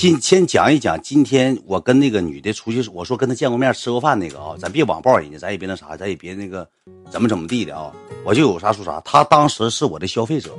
[0.00, 6.66] 今先讲一讲今天我跟那个女的出去，我说跟她见过面吃过饭那个啊，咱别网暴人家，咱也别那啥，咱也别那个
[7.10, 7.92] 怎么怎么地的啊，
[8.24, 8.98] 我就有啥说啥。
[9.02, 10.56] 她当时是我的消费者，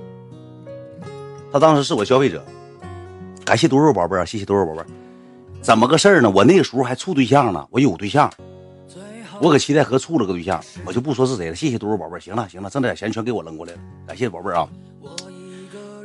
[1.52, 2.46] 她当时是我消费者，
[3.44, 4.86] 感谢多肉宝贝儿，谢谢多肉宝贝儿。
[5.60, 6.30] 怎么个事儿呢？
[6.30, 8.32] 我那个时候还处对象呢，我有对象，
[9.42, 11.56] 我搁七台河处了个对象，我就不说是谁了。
[11.56, 14.70] 谢谢多肉宝贝儿，行了行了，挣点钱全给我扔过来了，感谢宝贝儿啊。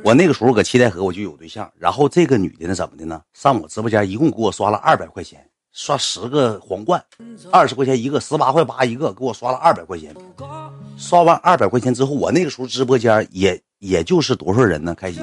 [0.07, 3.21] 我那个时候搁七台河我就有对象，然后这个女的呢怎么的呢？
[3.33, 7.03] 上我直播间一共给我刷了二百块钱，刷十个皇冠，
[7.51, 10.15] 二十块钱一个，十八块八一个，给我刷了二百块钱。
[10.97, 14.95] 刷完二百块钱之后，我那个时候直播间也也就是多少人呢？
[14.95, 15.21] 开心，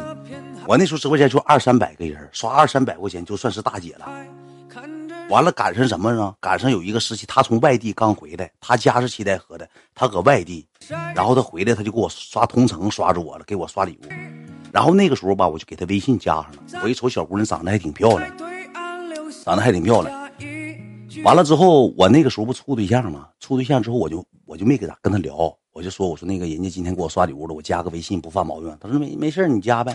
[0.66, 4.06] 我那时候直播间就二三百个人，刷二三百块钱就算是大姐了。
[5.30, 6.34] 完了赶上什么呢？
[6.42, 10.66] 赶上有一个时期，她从外地刚回来，她家是七台河的，她搁外地，
[11.14, 14.33] 然后她回来她就给我刷同城，刷着我了，给我刷礼物。
[14.74, 16.82] 然后那个时候吧，我就给他微信加上了。
[16.82, 18.28] 我一瞅小姑娘长得还挺漂亮，
[19.44, 20.28] 长得还挺漂亮。
[21.22, 23.28] 完了之后，我那个时候不处对象吗？
[23.38, 28.76] 处对象之后，我就我就没给他跟他聊，我就说我说那个人家今天给我刷礼物了，我加个微信不犯毛病。
[28.80, 29.94] 他说没没事你加呗，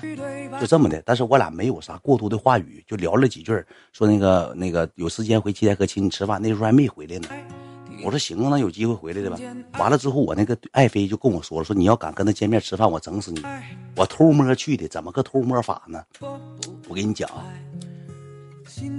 [0.61, 1.03] 就这么的。
[1.05, 3.51] 但是我俩没有啥过多的话语，就聊了几句，
[3.91, 7.27] 说那个那个有时间回七台河请你吃饭，那时候还没回来呢。
[8.03, 9.37] 我说行啊，那有机会回来的吧。
[9.77, 13.43] 完了之后，我那个爱妃就跟我说了，说你要敢跟他见面吃饭，我整死你。
[13.95, 16.03] 我偷摸去的，怎么个偷摸法呢？
[16.87, 17.43] 我跟你讲啊，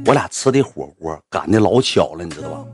[0.07, 2.67] 我俩吃的火锅赶的老巧了，你知道吧？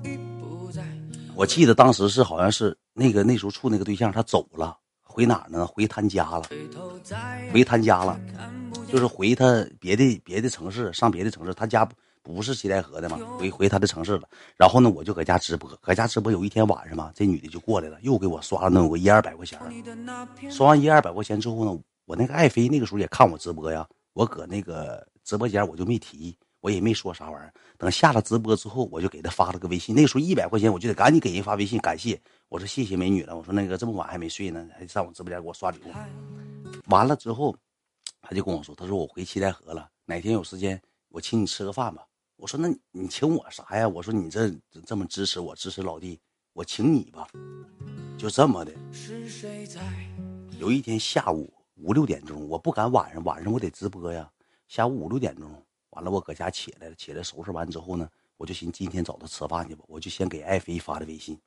[1.34, 5.66] 我记得当时是好像是那个那时候处那个对象他走了，回哪呢？
[5.66, 6.42] 回他家了，
[7.52, 8.18] 回他家了，
[8.90, 11.88] 就是回他别的别的城市，上别的城市，他家。
[12.26, 14.28] 不是七台河的嘛，回回他的城市了。
[14.56, 16.32] 然后呢，我就搁家直播，搁家直播。
[16.32, 19.60] 有一天晚上嘛，这女的就过来了，又给我刷了那有个一二百块钱。
[20.50, 23.88] 刷完一二百块钱之后呢，我那个爱妃那个时候也看我直播呀。
[24.12, 27.54] 我搁那个直播间我就没提，我也没说啥玩意儿。
[27.78, 29.94] 等下了直播之后，我就给她发了个微信。
[29.94, 32.20] 那个时候一百块钱，我就得赶紧给人发微信感谢。
[32.48, 35.92] 我说谢谢美女了，我说那个这么晚还没睡呢，还上我直播间给我刷礼物。
[36.86, 37.54] 完了之后，
[38.22, 42.06] 他就跟我说，他说我回七台河了，哪天有时间我请你吃个饭吧。
[42.36, 43.88] 我说那你请我啥呀？
[43.88, 44.54] 我说你这
[44.84, 46.20] 这么支持我，支持老弟，
[46.52, 47.26] 我请你吧，
[48.18, 48.72] 就这么的。
[50.58, 54.30] 有一天下午五六点钟，我不敢晚上，晚上我得直播呀。
[54.68, 55.50] 下午五六点钟，
[55.90, 59.82] 完了我搁家起来了，起来收拾完之后呢，我就寻今天找他吃饭去吧。
[59.88, 61.40] 我就先给爱妃发的微信，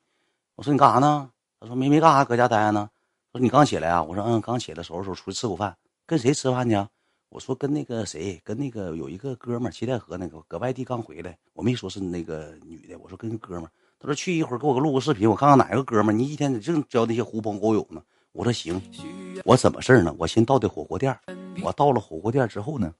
[0.56, 1.30] 我说你干啥呢？
[1.60, 2.90] 他说没没干啥，搁家待着呢。
[3.30, 4.02] 说你刚起来啊？
[4.02, 6.90] 我说嗯，刚起来收拾收拾，出去吃口饭，跟谁吃饭去啊？
[7.30, 13.70] 我说跟那个谁，跟那个有一个哥们儿，七台河那个搁外地刚回来，我没说是那个女的，我说跟哥们儿。
[14.00, 16.18] 他说去一会儿给我录个视频，我看看哪个哥们儿。
[16.18, 18.02] 你一天净交那些狐朋狗友呢？
[18.32, 18.82] 我说行。
[19.44, 20.12] 我怎么事儿呢？
[20.18, 21.16] 我先到的火锅店
[21.62, 22.92] 我到了火锅店之后呢，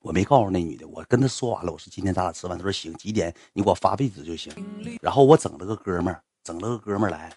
[0.00, 2.58] 我没告诉那女的，我跟她说完了，我说今天咱俩吃饭。
[2.58, 4.52] 她说行，几点你给我发位置就行。
[5.00, 7.34] 然后我整了个哥们儿，整了个哥们儿来，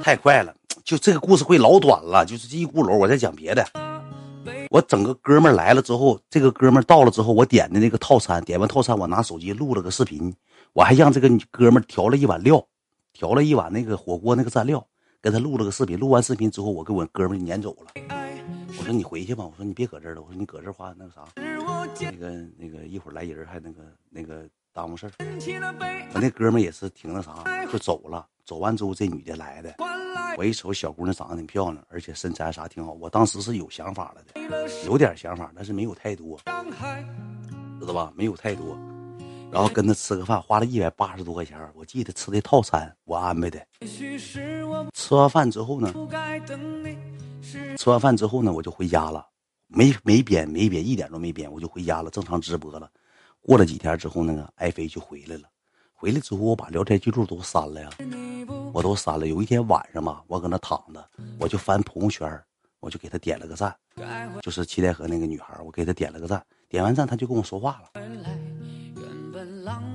[0.00, 3.66] 太快了，就这个故事会老短了，就是这一轱辘，我再讲别的。
[4.74, 10.34] 我整个哥们来了之后，这个哥们到了之后，我点的那个套餐，点完套餐，我拿手机录了个视频，
[10.72, 12.66] 我还让这个哥们调了一碗料，
[13.12, 14.84] 调了一碗那个火锅那个蘸料，
[15.22, 15.96] 给他录了个视频。
[15.96, 17.92] 录完视频之后，我给我哥们撵走了。
[18.76, 23.80] 我说你回去吧，我说你别搁这儿了，我说你搁这儿话那个啥，那个那个一会儿来人还那个
[24.10, 24.42] 那个
[24.72, 25.12] 耽误事儿。
[26.12, 28.26] 我那哥们也是挺那啥，就走了。
[28.44, 29.72] 走完之后，这女的来的。
[30.36, 32.92] 我一瞅，小姑娘长得挺漂亮，而且身材啥挺好。
[32.92, 36.38] 我当时是有想法了的，有点想法，但是没有太多，
[37.80, 38.12] 知道吧？
[38.16, 38.78] 没有太多。
[39.52, 41.56] 然后跟她吃个饭，花了一百八十多块钱。
[41.74, 43.64] 我记得吃的套餐，我安排的。
[44.92, 45.94] 吃完饭之后呢，
[47.78, 49.24] 吃完饭之后呢，我就回家了，
[49.68, 52.90] 没没编没编，一点都没编，我就回家了，正常直播了。
[53.40, 55.42] 过了几天之后，那个爱妃就回来了。
[55.96, 57.88] 回来之后，我把聊天记录都删了呀，
[58.72, 59.26] 我都删了。
[59.26, 61.02] 有一天晚上吧，我搁那躺着，
[61.38, 62.42] 我就翻朋友圈，
[62.80, 63.74] 我就给他点了个赞，
[64.42, 66.44] 就是七台河那个女孩，我给他点了个赞。
[66.68, 67.88] 点完赞，他就跟我说话了，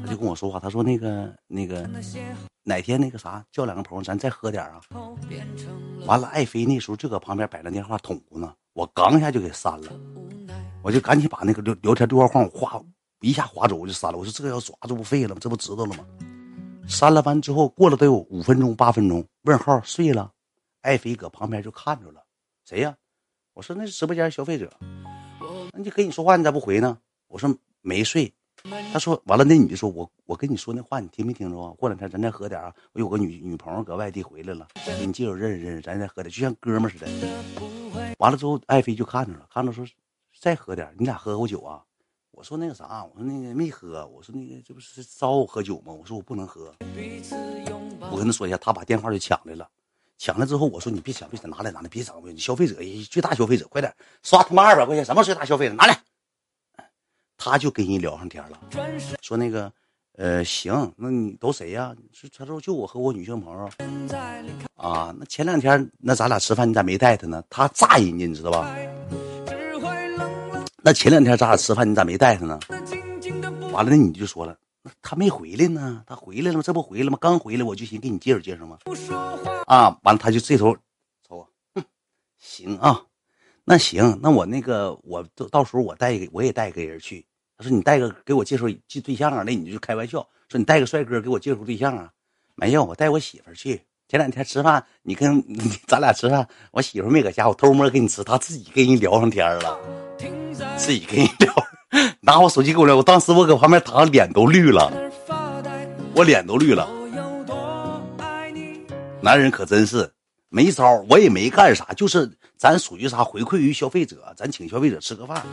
[0.01, 1.87] 他就跟我说话，他说那个那个
[2.63, 4.81] 哪天那个啥，叫两个朋友，咱再喝点啊。
[6.05, 9.91] 完了，爱妃那时候就搁旁边摆着电话捅咕呢，我刚一下就给删了，
[10.81, 12.81] 我就赶紧把那个聊聊天对话框我划。
[13.21, 15.37] 一下划走我就删了，我说这个要抓这不废了吗？
[15.41, 16.05] 这不知道了吗？
[16.87, 20.31] 删了完之后，过了得有五分钟八分钟，问号睡了，
[20.81, 22.23] 爱妃搁旁边就看着了，
[22.65, 22.95] 谁呀？
[23.53, 24.71] 我说那是直播间消费者，
[25.73, 26.97] 那你跟你说话你咋不回呢？
[27.27, 28.33] 我说没睡，
[28.93, 31.73] 他说完了，那女的说，我我跟你说那话你听没听着啊？
[31.77, 37.07] 过两天咱再喝点啊，我有个女女朋友搁外地回来了，给你介绍认识认识，咱再喝点，就像哥们似的。
[38.19, 39.85] 完了之后，爱妃就看着了，看着说
[40.39, 41.83] 再喝点，你俩喝过酒啊？
[42.39, 45.91] 我说那个啥，我说那个没喝，我说那个这不是招我喝酒吗？
[45.91, 46.73] 我说我不能喝。
[48.09, 49.67] 我跟他说一下，他把电话就抢来了，
[50.17, 52.75] 抢来之后我说你别抢，别抢，拿来拿来，别抢，你消费者
[53.11, 53.93] 最大消费者，快点
[54.23, 56.01] 刷他妈二百块钱，什么最大消费者拿来。
[57.37, 58.57] 他就跟人聊上天了，
[59.21, 59.69] 说那个。
[60.17, 61.95] 呃，行，那你都谁呀？
[62.37, 63.69] 他说就我和我女性朋友
[64.75, 65.15] 啊。
[65.17, 67.41] 那前两天那咱俩吃饭，你咋没带他呢？
[67.49, 68.75] 他炸人家，你知道吧？
[70.81, 72.59] 那前两天咱俩吃饭，你咋没带他呢？
[73.71, 74.55] 完了，那你就说了，
[75.01, 76.03] 他没回来呢。
[76.07, 76.61] 他回来了吗？
[76.63, 77.17] 这不回来吗？
[77.19, 78.77] 刚回来，我就寻给你介绍介绍吗？
[79.67, 80.73] 啊，完了，他就这头
[81.27, 81.83] 瞅我，哼，
[82.37, 83.01] 行啊，
[83.65, 87.25] 那行，那我那个我到到时候我带一个，我也带一个人去。
[87.57, 89.43] 他说：“你带个给我介绍介对象啊？
[89.43, 92.09] 那你就开玩笑说你带个帅哥给我介绍对象啊？
[92.55, 93.81] 没有，我带我媳妇去。
[94.07, 95.43] 前两天吃饭，你跟
[95.85, 99.77] 咱俩吃饭，我媳妇没搁家，我偷摸跟你吃，她自己跟人聊上天了，
[100.79, 101.53] 自己跟你聊，
[102.21, 102.95] 拿我手机给我聊。
[102.95, 104.89] 我当时我搁旁边躺，脸都绿了，
[106.15, 106.89] 我脸都绿了。
[109.21, 110.09] 男人可真是
[110.47, 115.45] 没招，我也没干啥，就是咱属于啥回馈于消费者，咱请消费者吃个饭。”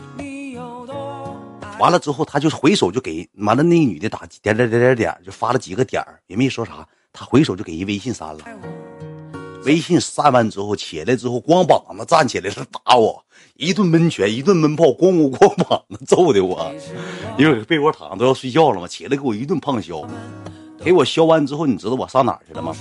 [1.77, 6.87] 完了之后，他就回手就给完了，那女的打点点点点点，就发了几个点也没说啥。
[7.11, 8.45] 他回手就给人微信删了。
[9.65, 13.21] 微信删完之后起来之后，光膀子站起来了，打我
[13.57, 16.71] 一顿闷拳，一顿闷炮，咣咣咣膀子揍的我。
[17.37, 20.07] 因为被窝躺都要睡觉了嘛，起来给我一顿胖削。
[20.83, 22.75] 给我削完之后，你知道我上哪儿去了吗？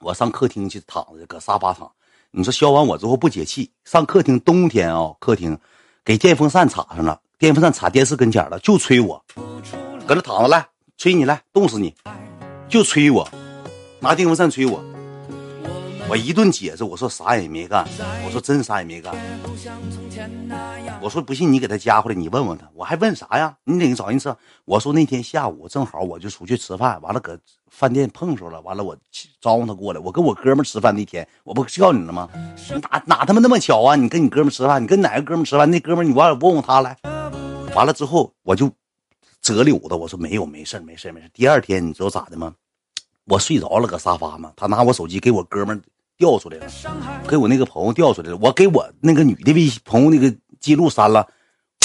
[0.00, 1.90] 我上客厅去躺着，搁沙发躺。
[2.30, 5.58] 你说削完我之后不解气，上客厅冬天啊，客厅
[6.04, 7.18] 给电风扇插上了。
[7.38, 9.24] 电风扇插电视跟前了，就吹我，
[10.06, 10.66] 搁那躺着来，
[10.98, 11.94] 吹你来，冻死你，
[12.68, 13.26] 就吹我，
[14.00, 14.84] 拿电风扇吹我。
[16.10, 17.86] 我一顿解释，我说啥也没干，
[18.24, 19.14] 我说真啥也没干。
[21.00, 22.68] 我说不信你给他加回来，你问问他。
[22.74, 23.56] 我还问啥呀？
[23.62, 24.34] 你得找人吃。
[24.64, 28.96] 我说那天下午正好我就出去吃饭，完了搁饭店碰上了，完了我
[29.40, 30.00] 招呼他过来。
[30.00, 32.28] 我跟我哥们吃饭那天，我不叫你了吗？
[32.82, 33.94] 哪哪他妈那么巧啊？
[33.94, 35.70] 你跟你哥们吃饭，你跟哪个哥们吃饭？
[35.70, 36.96] 那哥们你完了问问他来。
[37.76, 38.68] 完了之后我就
[39.40, 42.52] 折柳的，我说没有，没事没事没事第二天你知道咋的吗？
[43.26, 45.80] 我睡着了，搁沙发嘛，他拿我手机给我哥们。
[46.20, 46.66] 调出来了，
[47.26, 48.36] 给我那个朋友调出来了。
[48.42, 50.30] 我给我那个女的微信朋友那个
[50.60, 51.26] 记录删了，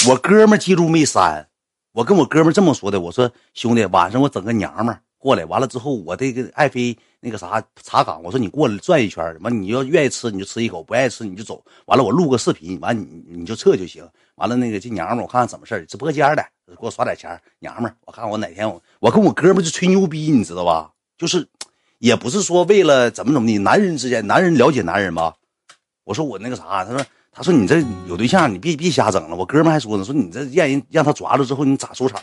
[0.06, 1.48] 我哥们记录没删。
[1.92, 11.64] 我跟我哥们这么说的，我说兄弟，晚上我整个娘们过来，完了之后我这个爱妃那个啥茶岗，我说你过来转一圈，完你要愿意吃你就吃一口，不爱吃你就走。
[11.86, 14.06] 完了我录个视频，完你你就撤就行。
[14.34, 20.92] 完了那个这娘们我看看怎么事直播间的给我刷点钱，娘们我看我哪天我我跟我哥们就吹牛逼，你知道吧？
[21.16, 21.48] 就是。
[21.98, 25.34] 也不是说为了怎么怎么的，男人之间，男人了解男人吧。
[26.04, 29.36] 我说我那个啥，他说他说你这有对象，你别别瞎整了。
[29.36, 32.20] 我哥们还说呢，说你这让人让他抓了之后，你咋收场？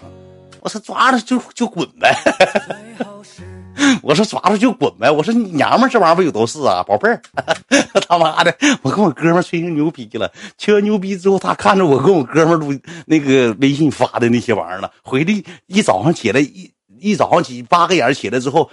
[0.61, 2.15] 我说抓了就就滚呗。
[4.01, 5.09] 我说抓了就滚呗。
[5.09, 7.21] 我说你娘们这玩意儿不有都是啊，宝贝儿。
[8.07, 12.73] 他妈的，我跟我哥们吹成牛逼了，吹完牛逼之后，他看着我跟我哥们录
[13.05, 16.71] 那个微信发的那些玩意儿了，回来一早上起来一。
[17.03, 18.69] 一早上起八个眼起来之后，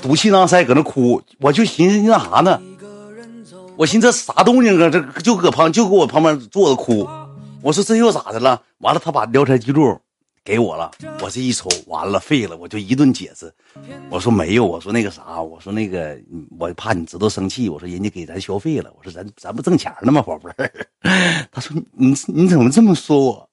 [0.00, 2.58] 赌气囊塞搁那哭，我就寻思那啥呢？
[3.76, 4.88] 我寻思这啥动静啊？
[4.88, 7.06] 这就搁旁就搁我旁边坐着哭。
[7.60, 8.62] 我说这又咋的了？
[8.78, 9.98] 完了，他把聊天记录
[10.42, 10.90] 给我了。
[11.20, 13.52] 我这一瞅，完了废了，我就一顿解释。
[14.08, 16.18] 我说没有，我说那个啥，我说那个
[16.58, 17.68] 我怕你知道生气。
[17.68, 18.90] 我说人家给咱消费了。
[18.96, 20.70] 我说咱咱不挣钱了吗，宝贝儿？
[21.52, 23.48] 他说你你怎么这么说我？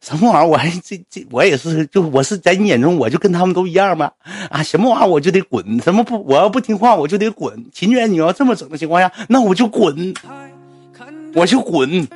[0.00, 0.48] 什么玩意儿？
[0.48, 4.10] 我还这这我也是，就我是在你眼中我就跟他们都一样吗？
[4.50, 5.80] 啊，什么玩意儿我就得滚？
[5.80, 6.22] 什么不？
[6.24, 7.64] 我要不听话我就得滚。
[7.72, 10.14] 秦娟，你要这么整的情况下，那我就滚，
[11.34, 12.08] 我就滚。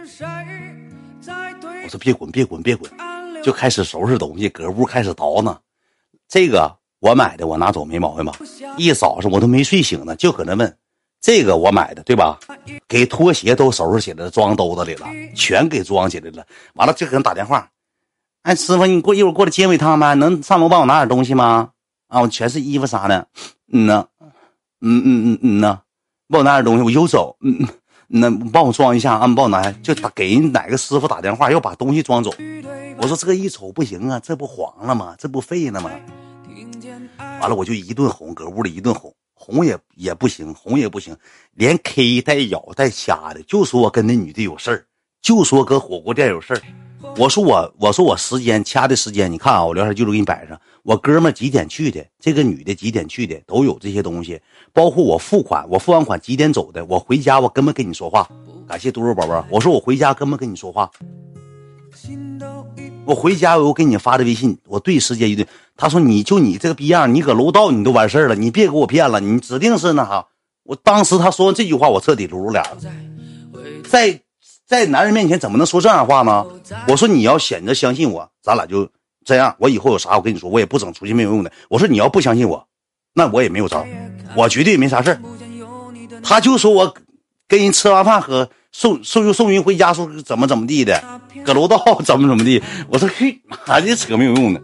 [1.85, 2.91] 我说别滚，别滚，别滚，
[3.43, 5.59] 就开始收拾东西，搁屋开始倒呢。
[6.29, 8.33] 这个我买的，我拿走没毛病吧？
[8.77, 10.77] 一早上我都没睡醒呢，就搁那问。
[11.21, 12.39] 这个我买的，对吧？
[12.87, 16.47] 给拖鞋都收拾起来，装兜子里了，全给装起来了。
[16.75, 17.69] 完了就给人打电话，
[18.43, 20.15] 哎，师傅，你过一会儿过来接我一趟呗？
[20.15, 21.71] 能上楼帮我拿点东西吗？
[22.07, 23.27] 啊，我全是衣服啥的。
[23.73, 24.07] 嗯呢，
[24.81, 25.81] 嗯嗯嗯嗯呢，
[26.29, 27.37] 帮我拿点东西，我有走。
[27.41, 27.69] 嗯嗯，
[28.09, 32.33] 那帮我装一下啊，帮我拿，就打给人哪个师傅打电话，要把东西装走。
[32.97, 35.15] 我说这一瞅不行啊，这不黄了吗？
[35.19, 35.91] 这不废了吗？
[37.41, 39.13] 完了我就一顿哄，搁屋里一顿哄。
[39.49, 41.17] 哄也也不行，哄也不行，
[41.55, 44.85] 连 K 带咬带掐的，就说我跟那女的有事儿，
[45.23, 46.61] 就说搁火锅店有事儿。
[47.17, 50.61] 我说我我说我时间掐的时间，你看啊，我聊天记录给你摆上。
[50.83, 52.05] 我哥们几点去的？
[52.21, 53.41] 这个女的几点去的？
[53.47, 54.39] 都有这些东西，
[54.75, 56.85] 包括我付款，我付完款几点走的？
[56.85, 58.29] 我回家我根本跟你说话。
[58.67, 60.91] 感谢嘟嘟宝宝，我说我回家根本跟你说话。
[61.95, 62.58] 心都
[63.09, 65.47] 我回家我给你发的微信，我对时间一对。
[65.79, 70.27] 他说你就你这个逼样，你搁楼道你都完事了，你别给我骗了，你指定是那啥。
[70.65, 72.77] 我当时他说完这句话，我彻底露露脸了。
[73.89, 74.21] 在
[74.67, 76.45] 在男人面前怎么能说这样话呢？
[76.87, 78.87] 我说你要选择相信我，咱俩就
[79.25, 79.57] 这样。
[79.59, 81.51] 我以后有啥我跟你说，我也不整出去没有用的。
[81.71, 82.63] 我说你要不相信我，
[83.15, 83.87] 那我也没有招，
[84.37, 85.19] 我绝对没啥事
[86.23, 86.95] 他就说我
[87.49, 91.03] 跟人吃完饭喝送送送人回家说怎么怎么地的，
[91.45, 92.63] 搁楼道怎么怎么地。
[92.89, 94.63] 我说嘿，妈的扯没有用的。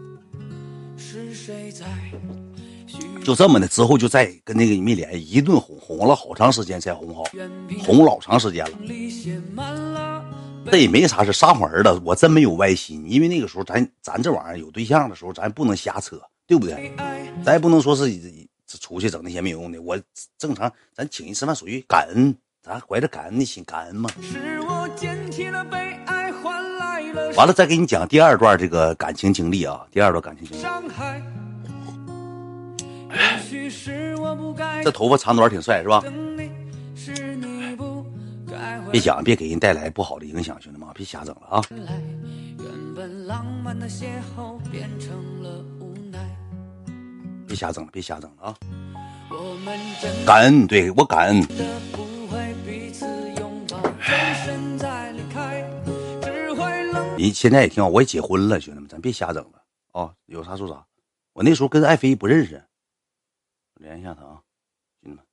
[3.23, 7.23] 就这么的，之后就再跟那个没联系，一顿哄哄了好长时间才哄好，
[7.83, 10.23] 哄老长时间了。
[10.69, 16.91] 这也没啥事，撒谎儿的，我真没有歪心，因为那个时候咱咱这玩意儿有对象的时候，咱不能瞎扯，对不对？
[17.43, 18.11] 咱也不能说是
[18.79, 19.81] 出去整那些没有用的。
[19.81, 19.99] 我
[20.37, 22.35] 正常，咱请人吃饭属于感恩，
[22.65, 24.09] 咱怀着感恩的心，感恩嘛。
[27.35, 30.63] 完了，再给你讲第二段这个感情经历啊，第二段感情经历。
[34.83, 36.01] 这头发长短挺帅是吧？
[38.91, 41.61] 别讲，别给人带来不好的影响，兄弟们，别瞎整了啊！
[47.45, 48.55] 别瞎整了，别瞎整了啊！
[50.25, 51.45] 感恩，对我感恩。
[57.25, 60.15] 你现在也挺好，我也结婚了，兄弟们，咱别瞎整了啊！
[60.27, 60.85] 有啥说啥。
[61.33, 62.63] 我那时候跟爱妃不认识。
[63.73, 64.43] 联系一下他啊，
[65.01, 65.25] 兄弟们，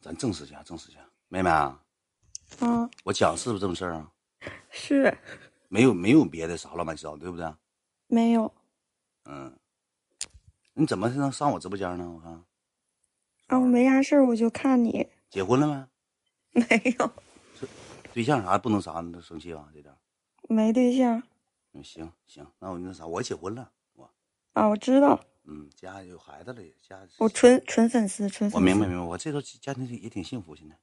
[0.00, 1.82] 咱正式一下，正式一下，妹妹啊，
[2.60, 4.12] 啊，我讲是不是这么事儿啊？
[4.70, 5.12] 是，
[5.66, 7.52] 没有没有别的啥乱七八糟，对不对？
[8.06, 8.54] 没有。
[9.24, 9.58] 嗯，
[10.74, 12.08] 你怎么才能上我直播间呢？
[12.08, 12.32] 我看。
[13.48, 15.08] 啊，我没啥事儿，我就看你。
[15.28, 15.90] 结婚了
[16.52, 16.64] 没？
[16.64, 17.12] 没有。
[18.12, 19.00] 对象啥不能啥？
[19.00, 19.68] 你生气啊？
[19.72, 19.94] 这点。
[20.48, 21.22] 没对象。
[21.74, 24.10] 嗯，行行，那我那啥，我结婚了，我。
[24.54, 25.20] 啊，我知道。
[25.44, 30.76] 嗯，家有孩子了，家我纯纯粉丝，纯我明白明白，我这都家庭也挺幸福，现在。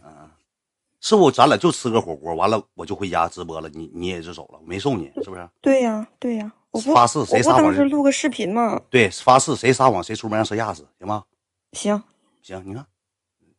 [0.00, 0.36] 啊，
[1.00, 1.30] 是不？
[1.30, 5.48] 咱俩就吃个火锅，完了我就回家直播了，你你也就走了，没送你，是不是？
[5.60, 7.74] 对呀，对呀，我不发誓，谁撒谎？
[7.74, 8.80] 是录个视频嘛？
[8.90, 11.24] 对，发誓，谁撒谎谁出门让谁压死，行吗？
[11.72, 12.02] 行
[12.42, 12.86] 行，你看，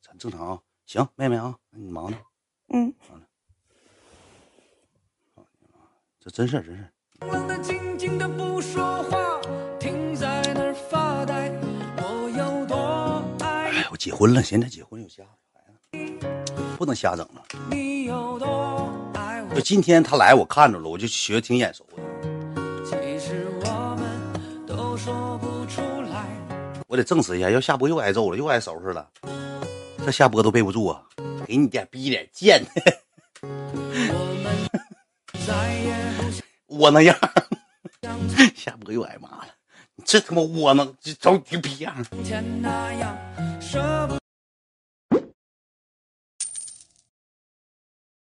[0.02, 0.60] 咱正常啊。
[0.86, 2.18] 行，妹妹啊，你忙呢。
[2.74, 2.94] 嗯。
[3.08, 3.22] 好了。
[6.20, 6.90] 这真事儿，真事儿。
[13.92, 16.18] 我结婚了，现在结婚有家孩子，
[16.78, 17.46] 不能瞎整了。
[19.54, 22.02] 就今天他来，我看着了，我就觉得挺眼熟的。
[26.88, 29.08] 我得证实一下，要下播又挨揍了，又挨收拾了。
[30.06, 31.04] 这下播都备不住啊！
[31.46, 33.02] 给你点逼脸贱的，
[36.68, 37.18] 窝囊样，
[38.56, 39.48] 下播又挨骂了。
[40.06, 42.06] 这他妈窝囊，这找你逼样！